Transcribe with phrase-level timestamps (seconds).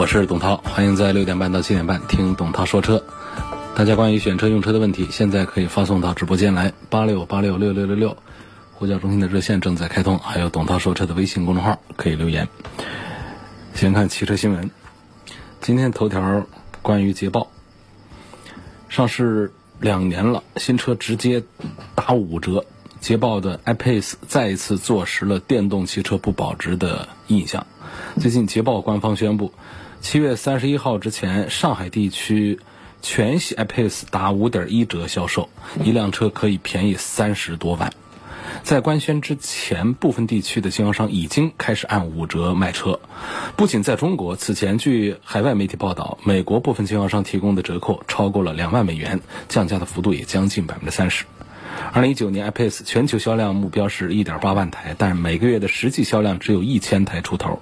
[0.00, 3.04] 我是董涛，欢迎在六点半到七点半听董涛说车。
[3.76, 8.16] 大家关于选车用车的问题，现在可以发送到直播间来，八六八六六六六六，
[8.72, 12.48] 呼叫中心的热线正在开通，还有董涛说车的微信公众号可以留言。
[13.74, 14.70] 先看汽车新闻，
[15.60, 16.46] 今天头条
[16.80, 17.48] 关于捷豹，
[18.88, 21.42] 上市两年了，新车直接
[21.94, 22.64] 打五折，
[23.00, 27.66] 捷豹的 iPace 再一次坐实了电动汽车不保值的印象。
[28.18, 29.52] 最近，捷豹官方宣布，
[30.00, 32.58] 七月三十一号之前，上海地区
[33.02, 35.48] 全系 iPace 打五点一折销售，
[35.84, 37.92] 一辆车可以便宜三十多万。
[38.64, 42.98] 在官宣之前，部分地区的经销商已经开始按五折卖车。
[43.56, 51.24] 不仅在中国，此前据海外媒体报道，美国部分经销商提供的折扣超过了两万美元，降价的幅度也将近百分之三十。
[51.92, 57.60] 二零一九年，iPace 全球销量目标是一点八万台，但是每个月的实际销量只有一千台出头。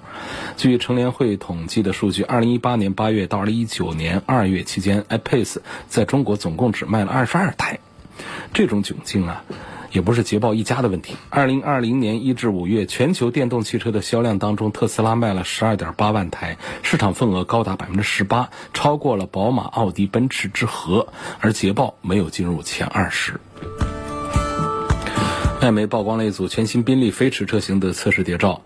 [0.55, 7.79] 据乘联会统计的数据，二零一八年八月到二零一九年二月期间，iPace 在中国总共只卖了二十二台。
[8.53, 9.43] 这种窘境啊，
[9.91, 11.15] 也不是捷豹一家的问题。
[11.31, 21.07] 二零二零年一至五月，全球电动汽车的销量当中，特斯拉卖了十二点八万台，市场份额高达百分之十八，超过了宝马、奥迪、奔驰之和，
[21.39, 23.39] 而捷豹没有进入前二十。
[25.61, 28.61] 外媒曝光了一组全新宾利飞驰车型的测试谍照，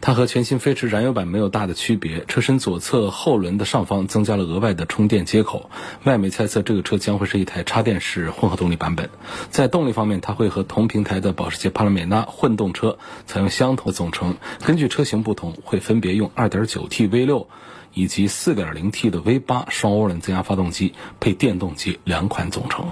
[0.00, 2.24] 它和全新飞驰燃油版没有大的区别。
[2.24, 5.68] 车身左侧后轮的上方增加了额外的充电接口。
[6.04, 9.10] 外媒猜测这个车将会是一台插电式混合动力版本。
[9.50, 12.96] 在动力方面，它会和同平台的保时捷帕拉梅拉混动车
[13.26, 14.36] 采用相同的总成。
[14.64, 17.48] 根据车型不同，会分别用 2.9T V6
[17.92, 22.86] 以及 4.0T 的 V8 双涡轮增压发动机配电动机两款总成。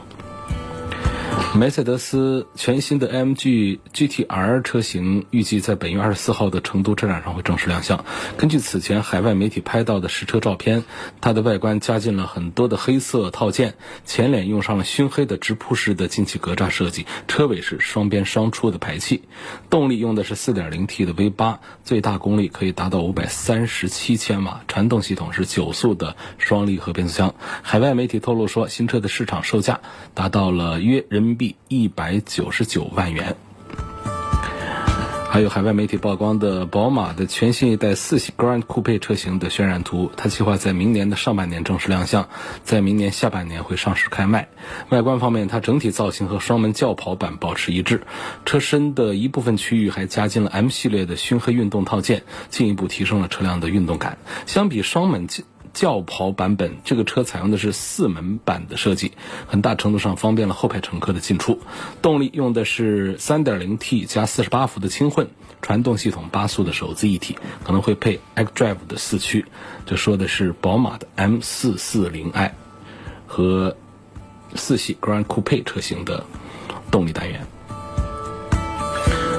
[1.56, 8.04] 梅赛德斯全新的 M G G T R 车型预计在本月二十四号的成都车展上会正式亮相。
[8.36, 10.84] 根据此前海外媒体拍到的实车照片，
[11.22, 19.22] 它的外观加进了很多的黑色套件，前脸用上了熏黑的直瀑式的进气格栅设计，车尾是双边双出的排气。
[19.70, 27.34] 动力用的是 4.0T 的 V8，最大功率可以达到537千瓦，传动系统是九速的双离合变速箱。
[27.62, 29.80] 海外媒体透露说，新车的市场售价
[30.14, 31.56] 达到了约人民币。
[31.68, 33.36] 一百九十九万元。
[35.30, 42.30] 还有海外媒体曝光的宝马的全新一代四系 Grand Coupe 车型的渲染图，它计划在明年的上半年正式亮相，
[42.64, 44.48] 在明年下半年会上市开卖。
[44.88, 48.02] 外观方面，它整体造型和双门轿跑版保持一致，
[48.46, 54.16] 车身的一部分区域还加进了 M 系列的熏黑运动套件，进一步提升了车辆的运动感。
[54.46, 55.28] 相比双门
[55.74, 59.12] 轿跑版本，这个车采用的是四门版的设计，
[59.46, 61.60] 很大程度上方便了后排乘客的进出。
[62.02, 65.28] 动力用的是 3.0T 加48伏的轻混，
[65.62, 69.44] 传动系统八速的手自一体，可能会配 xDrive 的四驱。
[69.86, 72.52] 这说的是宝马的 M440i
[73.26, 73.76] 和
[74.54, 76.24] 四系 Grand Coupe 车型的
[76.90, 77.46] 动力单元。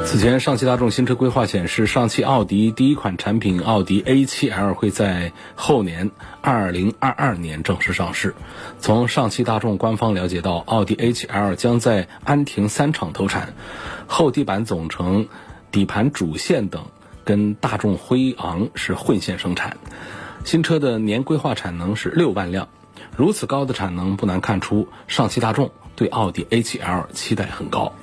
[0.10, 6.10] 此前，上汽大众新车规划显示，上汽奥迪第一款产品奥迪 A7L 会在后年
[6.42, 8.34] 2022年正式上市。
[8.80, 13.54] 从上汽大众官方了解到，奥迪 A7L 将在安亭三厂投产，
[14.08, 15.28] 后地板总成、
[15.70, 16.88] 底盘主线等
[17.24, 19.78] 跟大众辉昂是混线生产。
[20.44, 22.68] 新车的年规划产能是六万辆，
[23.16, 27.94] 如此高的产能，不难看出上汽大众对奥迪 A7L 期待很高。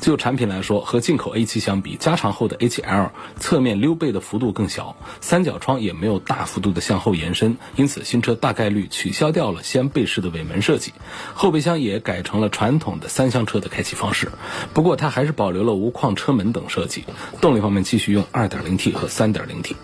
[0.00, 10.92] 就产品来说，和进口 A7 相比，加长后的 A7L 侧面溜背的幅度更小，三角窗也没有大幅度的向后延伸，因此新车大概率取消掉了掀背式的尾门设计，
[11.34, 14.32] 后备箱也改成了传统的三厢车的开启方式。
[14.72, 17.04] 不过它还是保留了无框车门等设计。
[17.40, 19.74] 动力方面继续用 2.0T 和 3.0T。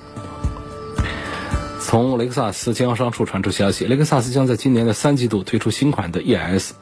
[1.79, 6.73] 从雷克萨斯经销商处传出消息，雷克萨斯将在今年的三季度推出新款的 ES。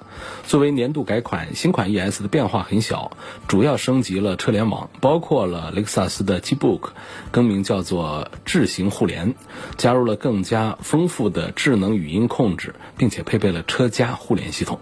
[0.46, 6.90] 作为年度改款，新款 ES 的变化很小，主要升级了车联网，包括了雷克萨斯的 GBook，
[7.30, 9.34] 更名叫做智行互联，
[9.76, 14.80] 加入了更加丰富的智能语音控制，并且配备了车家互联系统。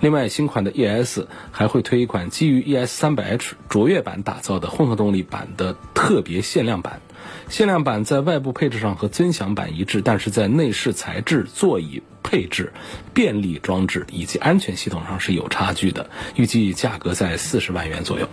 [0.00, 1.20] 另外，新款的 ES
[1.50, 7.00] 还会推一款基于 ES 300h 卓越版打造的混合动力版的特别限量版。
[7.48, 12.72] 限量版在外部配置上和尊享版一致，但是在内饰材质、座椅配置、
[13.12, 18.28] 便利装置以及安全系统上是有差距的，预计价格在四十万元左右。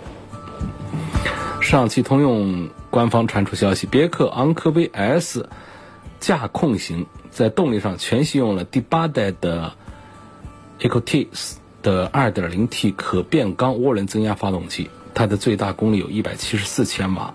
[1.62, 5.50] 上汽通用官方传出消息，别克昂科威 S
[6.20, 9.74] 驾控型在动力上全系用了第八代的
[10.80, 17.34] EcoTex 的 2.0T 可变缸涡轮增压发动机，它的最大功率有一百七十四千瓦，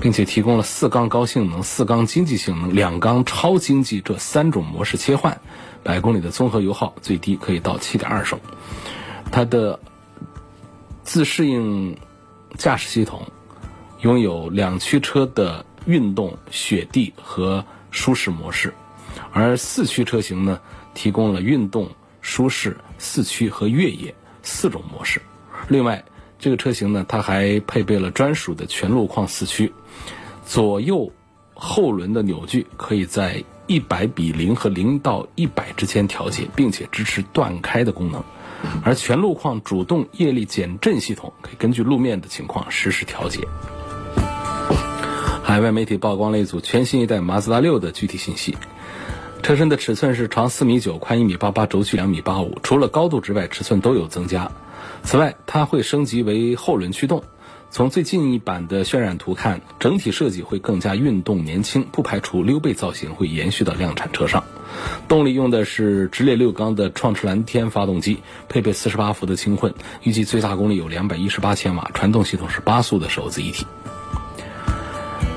[0.00, 5.40] 并且提供了四缸高性能、四缸经济性能、两缸超经济这三种模式切换，
[5.82, 8.38] 百公里的综合油耗最低可以到七点二升。
[9.30, 9.80] 它的
[11.02, 11.96] 自适应
[12.56, 13.26] 驾驶系统
[14.00, 18.74] 拥有两驱车的运动、雪地和舒适模式，
[19.32, 20.60] 而四驱车型呢，
[20.94, 21.90] 提供了运动。
[22.24, 24.14] 舒适、四驱和越野
[24.44, 25.20] 四种模式。
[25.66, 26.04] 另外，
[26.42, 29.72] 这个车型呢，它还配备了专属的全路况四驱，
[30.44, 31.12] 左右
[31.54, 38.20] 后轮的扭矩可以在一百比零和零到一百之间调节，并且支持断开的功能。
[38.82, 43.46] 而全路况主动液力减震系统可以根据路面的情况实时调节。
[45.44, 48.56] 海外媒体曝光了一组全新一代马自达六的具体信息。
[49.44, 52.58] 车身的尺寸是长四米九，宽一米八八，轴距两米八五。
[52.64, 54.50] 除了高度之外，尺寸都有增加。
[55.02, 57.24] 此外，它会升级为后轮驱动。
[57.70, 64.44] 从最近一版的渲染图看，整体设计会更加运动年轻，不排除溜背造型会延续到量产车上。
[65.08, 68.18] 动力用的是直列六缸的创驰蓝天发动机，
[68.50, 73.66] 配备四十八伏的轻混，预计最大功率有两百一十八千瓦，传动系统是八速的手自一体。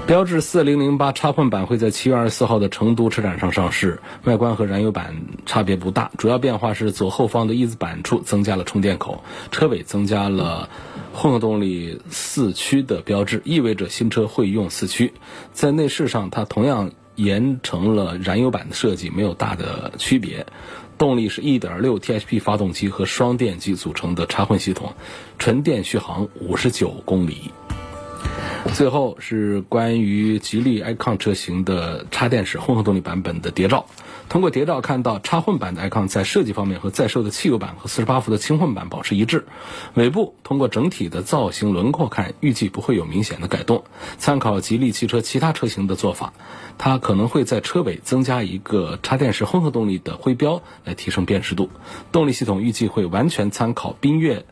[0.07, 5.15] 标致四零零八插混版会在七月二十四号的成都车展上上市，外观和燃油版
[5.47, 10.69] 差别不大，主要变化是左后方的翼子板处增加了充电口，车尾增加了
[11.11, 15.11] 混合动力四驱的标志，意味着新车会用四驱。
[15.53, 20.45] 在内饰上，它同样沿承了燃油版的设计，没有大的区别。
[20.99, 24.93] 动力是一点六 T H P 发动机和双电机组成的插混系统，
[25.39, 27.51] 纯电续航五十九公里。
[28.73, 33.85] 最后是关于吉利 icon 车型的插电式混合动力版本的谍照。
[34.27, 39.45] 通过谍照看到，插混版的 icon 在设计方面和在售的汽油版和四十八伏的轻混版保持一致。
[39.93, 43.83] 尾部通过整体的造型轮廓看，预计不会有明显的改动。
[44.17, 46.33] 参考吉利汽车其他车型的做法，
[46.77, 51.69] 它可能会在车尾增加一个插电式混合动力的徽标，来提升辨识度。
[52.11, 54.43] 动力系统预计会完全参考缤越。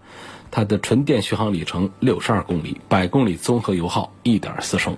[0.55, 4.95] 它的纯电续航里程六十二公里，百公里综合油耗一点四升。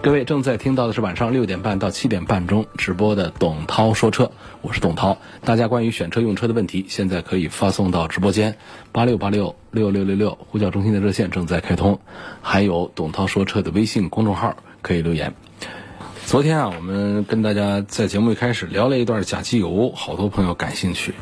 [0.00, 4.30] 各位正在听到的是晚上六点半到七点半钟直播的董涛说车，
[4.62, 5.18] 我是董涛。
[5.44, 8.56] 大家关于选车用车的问题，现在可以发送到直播间
[8.92, 11.98] 八六八六六六六六呼叫中心的热线正在开通，
[12.40, 15.34] 还有董涛说车的微信公众号可以留言。
[16.26, 21.12] 昨天啊，我们跟大家在节目一开始聊了一段假机油，好多朋友感兴趣，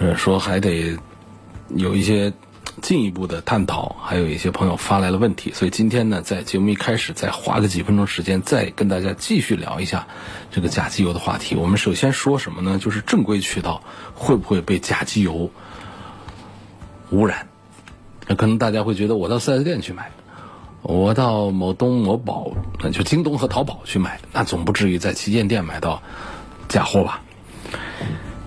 [0.00, 0.96] 呃，说还得
[1.68, 2.32] 有一些。
[2.80, 10.06] 进一步的探讨，还有一些朋友发来了问题，所以今天呢，在节目一开始再花个几分钟时间，再跟大家继续聊一下
[10.50, 11.54] 这个假机油的话题。
[11.54, 12.78] 我们首先说什么呢？
[12.78, 13.82] 就是正规渠道
[14.14, 15.50] 会不会被假机油
[17.10, 17.48] 污染？
[18.26, 20.10] 那可能大家会觉得，我到四 S 店去买，
[20.82, 22.52] 我到某东某宝，
[22.82, 26.02] 那就京东和淘宝去买，那总不至于在旗舰店买到
[26.68, 27.22] 假货吧？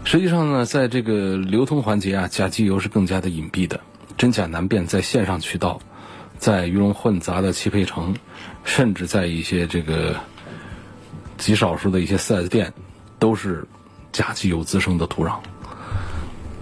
[0.04, 3.80] 实际上呢，在这个流通环节啊，假机油是更加的隐蔽的。
[4.22, 5.82] 真假难辨，在线上渠道，
[6.38, 8.16] 在鱼龙混杂的汽配城，
[8.64, 10.16] 甚至在一些这个
[11.40, 12.72] 极少数的一些四 S 店，
[13.18, 13.68] 都是
[14.12, 15.40] 假机油滋生的土壤。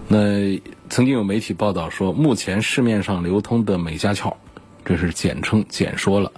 [0.08, 4.34] 那曾经有媒体报道说，目前市面上流通的美加壳，
[4.82, 6.32] 这是简称简说了，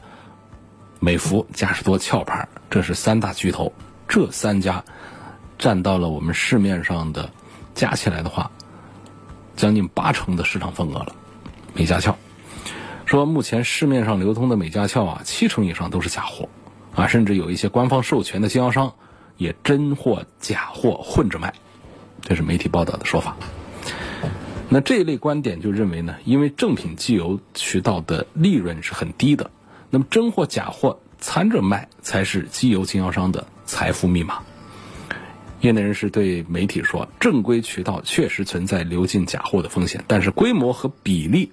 [0.98, 3.72] 美孚、嘉实多、壳牌，这是三大巨头，
[4.08, 4.84] 这三家
[5.56, 7.30] 占到了我们市面上的
[7.76, 8.50] 加起来的话。
[9.56, 11.14] 将近八成的市场份额了，
[11.74, 12.14] 美加壳
[13.04, 16.48] 说，目前市面上流通的美加壳啊，七成以上都是假货，
[16.94, 18.94] 啊，甚至有一些官方授权的经销商
[19.36, 21.52] 也真货假货混着卖，
[22.22, 23.36] 这是媒体报道的说法。
[24.68, 29.50] 那这一类观点就认为呢，因为正品机油渠道的利润是很低的，
[29.90, 34.42] 那么真货假货掺着卖才是机油经销商的财富密码。
[35.62, 41.52] 业内人士对媒体说：“正规渠道确实存在流进假货的风险，但是规模和比例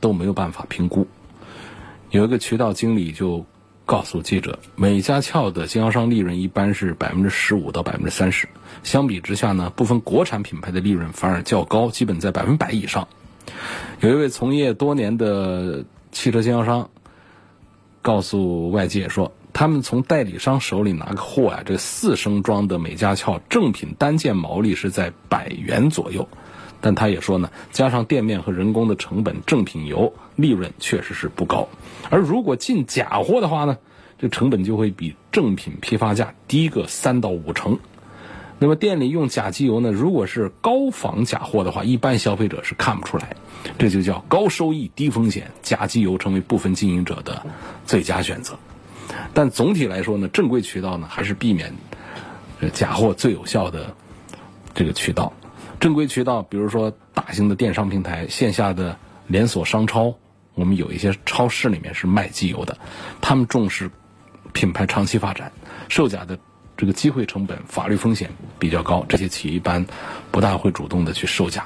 [0.00, 1.06] 都没有办法评估。”
[2.10, 3.44] 有一个渠道经理就
[3.84, 8.48] 告诉记者：“美加壳的经销商利润一般是百分之十五到百分之三十，
[8.82, 13.08] 相比之下呢，部分国产品牌的利润反而较高，基本在百分百以上。”
[14.00, 16.88] 有一位从业多年的汽车经销商
[18.00, 26.28] 告诉外界说：“他们从代理商手里拿个货啊，这四升装的美加壳正品单件毛利是在百元左右，
[26.80, 31.68] 但他也说呢，加上店面和人工的成本，正品油利润确实是不高。
[32.08, 33.78] 而如果进假货的话呢，
[34.18, 37.78] 这成本就会比正品批发价低个三到五成。
[38.62, 43.34] 那么店里用假机油呢，如果是高仿假货的话，一般消费者是看不出来，
[43.78, 47.46] 这就叫高收益低风险，假机油成为部分经营者的
[47.86, 48.58] 最佳选择。
[49.34, 51.74] 但总体来说呢，正规渠道呢还是避免
[52.72, 53.94] 假货最有效的
[54.74, 55.32] 这个渠道。
[55.78, 60.14] 正规渠道，比如说大型的电商平台、线下的连锁商超，
[60.54, 62.76] 我们有一些超市里面是卖机油的，
[63.20, 63.90] 他们重视
[64.52, 65.52] 品牌长期发展，
[65.88, 66.38] 售假的
[66.76, 69.86] 这个机会成本、法律风险比较高，这些企业一般
[70.30, 71.64] 不大会主动的去售假。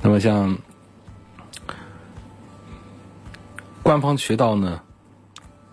[0.00, 0.58] 那么像
[3.82, 4.82] 官方渠道呢？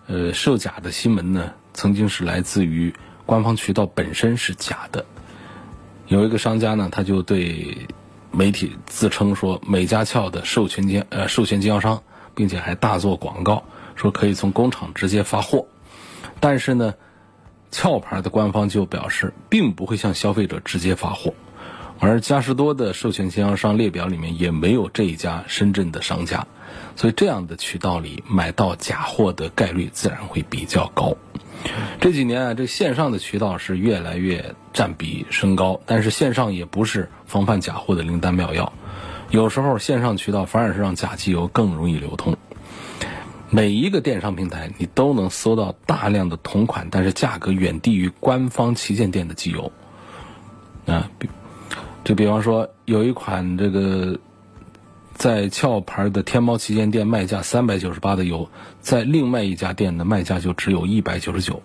[0.08, 2.94] 呃，售假的新闻呢，曾经是来自于
[3.24, 5.04] 官方渠道本身是假的。
[6.06, 7.88] 有一个商家呢，他就对
[8.30, 12.02] 媒体自称说美加壳的授权经呃授权经销商，
[12.36, 13.64] 并且还大做广告，
[13.96, 15.66] 说可以从工厂直接发货。
[16.38, 16.94] 但是呢，
[17.72, 21.34] 壳牌的官方就表示，并不会向消费者直接发货。
[21.98, 26.46] 而嘉实多的授权经销商列表里面也没有这一家深圳的商家。
[26.94, 31.14] 所以这样的渠道里买到假货的概率自然会比较高。
[32.00, 38.72] 这几年啊，这线上的渠道是越来越占比升高，但是线上也不是防范假货的灵丹妙药。
[39.30, 42.36] 有时候线上渠道反而是让假机油更容易流通。
[43.50, 49.72] 每一个电商平台你都能搜到大量的同款，但是价格远低于官方旗舰店的机油。
[50.86, 51.28] 啊，比
[52.06, 54.18] 就比方说有一款这个。
[55.18, 61.62] 在壳牌的天猫旗舰店卖价三百九十八的油，在另外一家店的卖价就只有一百九十九。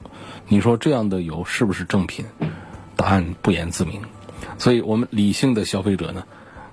[0.47, 2.23] 你说这样的油是不是正品？
[2.95, 4.03] 答案不言自明。
[4.57, 6.23] 所以我们理性的消费者呢，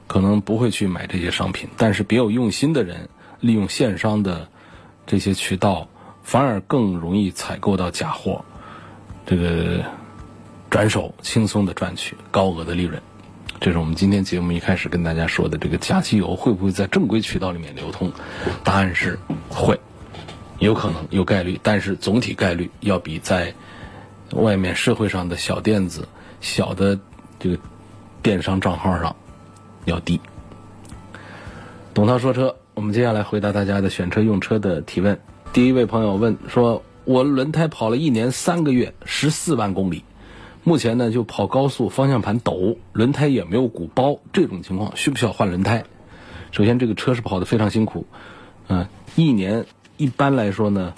[0.06, 3.08] 可能不会去买这些商品，但是别有用心的人
[3.40, 4.46] 利用线商的
[5.04, 5.88] 这些渠道，
[6.22, 8.44] 反而更容易采购到假货，
[9.26, 9.84] 这个
[10.70, 13.02] 转手轻松的赚取高额的利润。
[13.60, 18.12] 这是我们今天节目一开始跟大家说的，这个假机油会不会在正规渠道里面流通？
[18.62, 19.78] 答案是会，
[20.60, 23.52] 有可能有概率，但是总体概率要比在
[24.32, 26.06] 外面社会上的小店子、
[26.40, 26.98] 小的
[27.40, 27.58] 这个
[28.22, 29.14] 电商账号上
[29.86, 30.20] 要低。
[31.92, 35.18] 董涛说车，我们接下来回答大家的选车用车的提问。
[35.52, 40.04] 第一位朋友问说：“我轮胎跑了一年三个月，十四万公里。”
[40.64, 45.84] 目前呢，就跑高速，方向盘抖，轮胎也没有鼓包，这种情况需不需要换轮胎？
[46.50, 48.06] 首先，这个车是跑得非常辛苦，
[48.68, 48.86] 嗯，
[49.16, 50.94] 一年一般来说呢，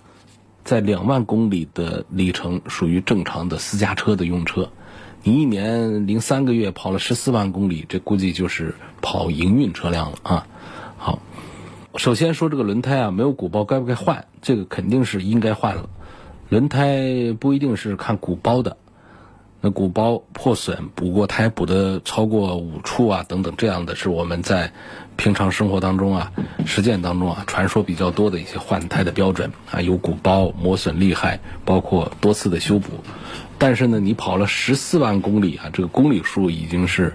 [0.64, 4.70] 在两万公里的里程属于正常的私家车的用车。
[5.22, 10.46] 你一年零三个月跑了十四万公里，这估计就是跑营运车辆了啊。
[10.96, 11.18] 好，
[11.96, 14.26] 首先说这个轮胎啊，没有鼓包，该不该换？
[14.40, 15.90] 这个肯定是应该换了。
[16.48, 18.76] 轮胎不一定是看鼓包的。
[19.62, 24.72] 那鼓包破损，补过胎补的超过五处啊，等等，这样的是我们在
[25.16, 26.32] 平常生活当中啊、
[26.64, 32.88] 实践当中啊，传说比较多的一些换胎的标准啊，有鼓包磨损厉害，包括多次的修补。
[33.58, 37.14] 但是呢，你跑了十四万公里啊，这个公里数已经是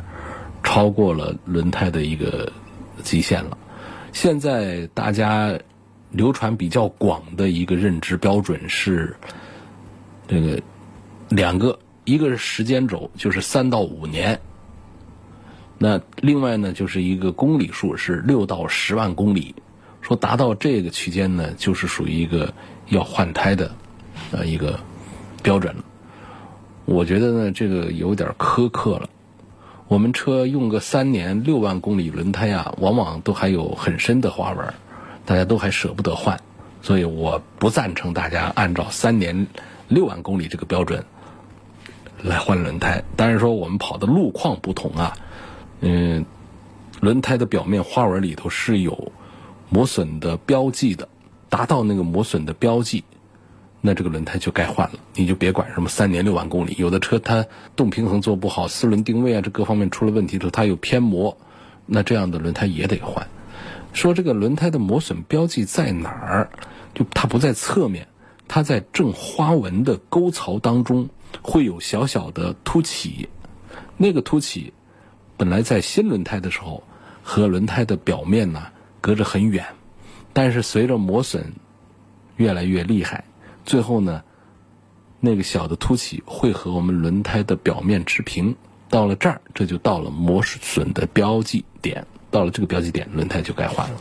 [0.62, 2.52] 超过了轮胎的一个
[3.02, 3.58] 极限了。
[4.14, 5.58] 现在大家
[6.12, 9.16] 流传比较广的一个认知标准是
[10.28, 10.62] 这个
[11.30, 11.80] 两个。
[12.06, 14.40] 一个是时间轴，就是三到五年。
[15.78, 19.54] 那另外呢，就是一个公里数是六到十万公里。
[20.02, 22.54] 说达到这个区间呢，就是属于一个
[22.90, 23.76] 要换胎的
[24.32, 24.80] 呃一个
[25.42, 25.84] 标准了。
[26.86, 29.10] 我觉得呢，这个有点苛刻了。
[29.88, 34.74] 我们车用个三年六万公里轮胎啊，往往都还有很深的花纹，
[35.26, 36.40] 大家都还舍不得换。
[36.84, 39.48] 所以我不赞成大家按照三年
[39.88, 41.04] 六万公里这个标准。
[42.26, 45.16] 来换轮胎，但是说我们跑的路况不同啊，
[45.82, 46.26] 嗯，
[47.00, 49.12] 轮胎的表面花纹里头是有
[49.70, 51.08] 磨损的标记的，
[51.50, 53.04] 达到那个磨损的标记，
[53.80, 55.00] 那这个轮胎就该换了。
[55.14, 61.38] 你就别管什么三年六万公里，有的车它动平衡做不好，四轮定位啊这各方面出了问题之后，它有偏磨，
[61.86, 63.28] 那这样的轮胎也得换。
[63.94, 66.50] 说这个轮胎的磨损标记在哪儿？
[66.96, 68.08] 就它不在侧面，
[68.48, 71.10] 它在正花纹的沟槽当中。
[71.42, 73.30] 会有小小的凸起，
[73.98, 74.74] 那个凸起
[75.38, 76.84] 本来在新轮胎的时候
[77.24, 78.68] 和轮胎的表面呢
[79.02, 79.66] 隔着很远，
[80.34, 81.54] 但是随着磨损
[82.38, 83.24] 越来越厉害，
[83.66, 84.24] 最后呢
[85.20, 88.56] 那个小的凸起会和我们轮胎的表面持平，
[88.90, 93.98] 到了这儿，这就到了磨损的标记点，到了这个标记点，轮胎就该换了。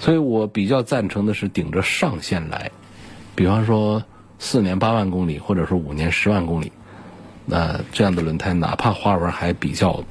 [0.00, 2.70] 所以我比较赞成的是顶着上限来，
[3.34, 4.04] 比方说
[4.38, 6.72] 四年八万公里，或者说五年十万公里，
[7.46, 10.04] 那这样的轮胎哪怕花纹还比较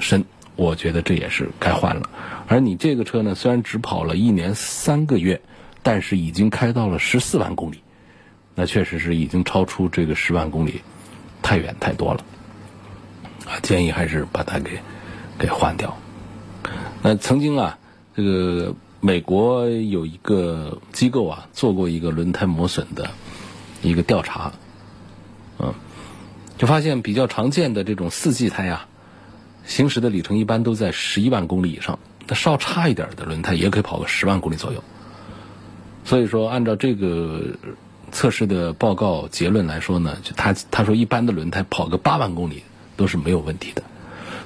[0.00, 0.24] 深，
[0.56, 2.08] 我觉得这也是该换了。
[2.46, 5.40] 而你这个车呢，虽然只跑了一年三个月，
[5.82, 7.80] 但是已经开到了十四万公里，
[8.54, 10.80] 那确实是已经超出这个十万公里
[11.42, 12.24] 太远太多了
[13.46, 13.60] 啊！
[13.62, 14.78] 建议还是把它给
[15.38, 15.96] 给换掉。
[17.02, 17.78] 那曾经啊，
[18.16, 18.74] 这个。
[19.00, 23.10] 美国有一个机构啊，做过一个轮胎磨损的
[23.88, 24.52] 一个调查，
[25.58, 25.74] 嗯，
[26.58, 28.86] 就发现比较常见的这种四季胎啊，
[29.66, 34.82] 行驶的里程一般都在十一万公里以上，那稍差一点的轮胎也可以跑个十万公里左右。
[36.04, 37.42] 所以说，按照这个
[38.12, 42.62] 测试的报告结论来说呢，就他他说一般的轮胎跑个八万公里
[42.96, 43.82] 都是没有问题的，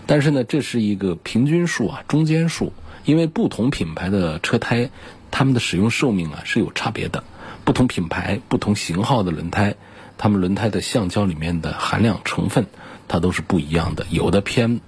[0.06, 2.72] 但是呢，这是一个平均数啊，中间数。
[3.04, 4.90] 因为不同品牌的车胎，
[5.30, 7.24] 它们的使用寿命啊是有差别的。
[7.68, 9.74] 不同品牌、不同型号的轮胎，
[10.16, 12.64] 它们轮胎的橡胶里面的含量成分，
[13.08, 14.06] 它都是不一样的。
[14.08, 14.80] 有的偏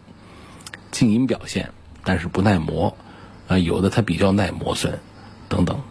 [0.91, 1.73] 静音表现，
[2.05, 2.97] 但是不耐磨
[3.49, 4.99] 啊；有的它比较耐磨损
[5.51, 5.83] 等等。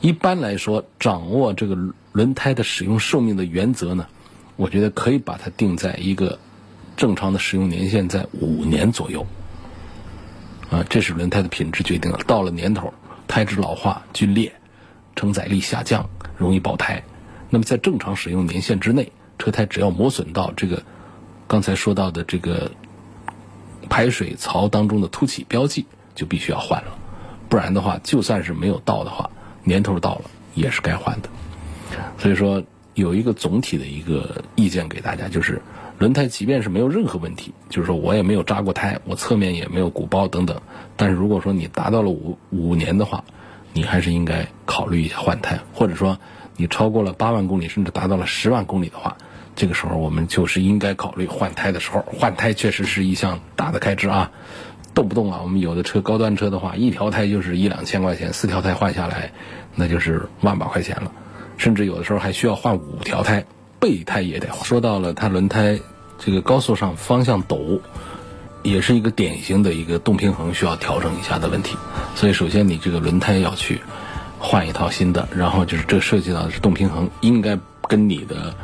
[0.00, 1.78] 一般来说，掌握这个
[2.10, 4.08] 轮胎的使用寿命的原则呢，
[4.56, 6.40] 我觉得可以把它定在一个
[6.96, 9.24] 正常的使用年限在五年左右。
[10.72, 12.18] 啊，这是轮胎的品质决定了。
[12.26, 12.92] 到了年头，
[13.28, 14.52] 胎质老化、龟裂，
[15.16, 17.02] 承载力下降，容易爆胎。
[17.50, 20.84] 那么在正常使用年限之内，车胎只要磨损到这个
[21.48, 22.70] 刚才说到的这个
[23.88, 26.96] 排水槽当中的凸起标记，就必须要换了。
[27.48, 29.30] 不然的话，就算是没有到的话，
[29.64, 31.28] 年头到了也是该换的。
[32.18, 32.62] 所以说，
[32.94, 35.60] 有一个总体的一个意见给大家，就是。
[35.98, 40.60] 轮胎即便是没有任何问题，就是说我也没有扎过胎，我侧面也没有鼓包等等，
[40.94, 43.24] 但是如果说你达到了五五年的话，
[43.76, 46.18] 你还是应该考虑一下换胎，或者说
[46.56, 49.18] 你超过了八万公里，甚至达到了十万公里的话，
[49.54, 52.02] 这个时候我们就是应该考虑换胎的时候。
[52.06, 54.30] 换胎确实是一项大的开支啊，
[54.94, 59.32] 动不动啊，我们有的车高端车的话，一条胎就是一两千块钱，四条胎换下来，
[59.74, 61.12] 那就是万把块钱了，
[61.58, 63.44] 甚至有的时候还需要换五条胎。
[63.78, 64.64] 备胎也得换。
[64.64, 65.78] 说到了它轮胎
[66.18, 67.82] 这个高速上方向抖，
[68.66, 71.76] 也是一个典型的一个动平衡需要调整一下的问题。
[72.16, 73.80] 所以首先你这个轮胎要去
[74.40, 78.54] 换一套新的，然后就是这涉及到的是动平衡，应该跟你的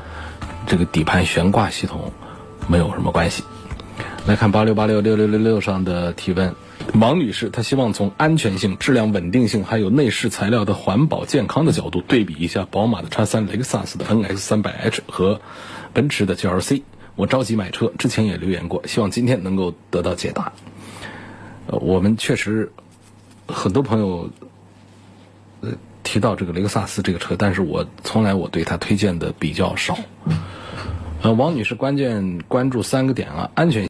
[0.66, 2.12] 这个底盘悬挂系统
[2.66, 3.44] 没有什么关系。
[4.26, 6.54] 来看八六八六六六六六上的提问。
[6.94, 15.40] 王女士，她希望从安全性、质量稳定性，还有内饰材料的环保健康的角度对比一下宝马的叉三、雷克萨斯的 NX 三百 H 和
[15.92, 16.82] 奔驰的 GLC。
[17.14, 20.52] 我着急买车，之前也留言过，希望今天能够得到解答。
[21.66, 22.72] 呃，我们确实
[23.46, 24.28] 很多朋友
[26.02, 29.96] 提到这个雷克萨斯这个车，但是我从来我对它推荐的比较少。
[31.22, 33.80] 呃，王女士关键关注三个点啊，安全。